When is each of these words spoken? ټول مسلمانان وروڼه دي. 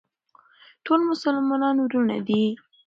ټول 0.85 0.99
مسلمانان 1.11 1.75
وروڼه 1.79 2.17
دي. 2.27 2.43